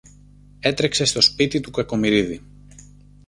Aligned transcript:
Έτρεξε 0.59 1.05
στο 1.05 1.21
σπίτι 1.21 1.59
του 1.59 1.71
Κακομοιρίδη 1.71 2.41